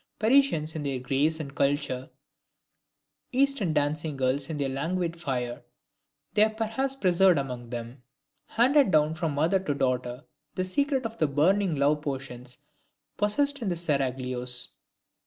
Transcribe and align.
Parisians 0.17 0.73
in 0.73 0.81
their 0.81 0.97
grace 0.97 1.39
and 1.39 1.53
culture, 1.55 2.09
Eastern 3.31 3.71
dancing 3.71 4.17
girls 4.17 4.49
in 4.49 4.57
their 4.57 4.67
languid 4.67 5.15
fire, 5.19 5.61
they 6.33 6.41
have 6.41 6.57
perhaps 6.57 6.95
preserved 6.95 7.37
among 7.37 7.69
them, 7.69 8.01
handed 8.47 8.89
down 8.89 9.13
from 9.13 9.35
mother 9.35 9.59
to 9.59 9.75
daughter, 9.75 10.23
the 10.55 10.65
secret 10.65 11.05
of 11.05 11.19
the 11.19 11.27
burning 11.27 11.75
love 11.75 12.01
potions 12.01 12.57
possessed 13.17 13.61
in 13.61 13.69
the 13.69 13.77
seraglios. 13.77 14.69